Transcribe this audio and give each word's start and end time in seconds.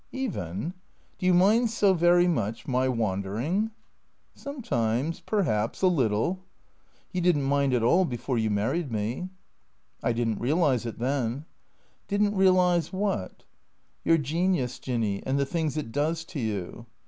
"Even? 0.25 0.73
Do 1.19 1.27
you 1.27 1.33
mind 1.35 1.69
so 1.69 1.93
very 1.93 2.27
much— 2.27 2.67
my 2.67 2.89
wandering?"" 2.89 3.69
Sometimes, 4.33 5.19
perhaps, 5.19 5.83
a 5.83 5.87
little."" 5.87 6.39
You 7.13 7.21
did 7.21 7.37
n't 7.37 7.43
mind 7.43 7.75
at 7.75 7.83
all 7.83 8.05
before 8.05 8.39
you 8.39 8.49
married 8.49 8.91
me."" 8.91 9.29
I 10.03 10.11
did 10.11 10.27
n't 10.27 10.41
realize 10.41 10.87
it 10.87 10.97
then." 10.97 11.45
"Did 12.07 12.23
n't 12.23 12.35
realize 12.35 12.91
what?"" 12.91 13.43
Your 14.03 14.17
genius. 14.17 14.79
Jinny, 14.79 15.21
and 15.23 15.37
the 15.37 15.45
things 15.45 15.77
it 15.77 15.91
does 15.91 16.23
to 16.25 16.39
you." 16.39 16.87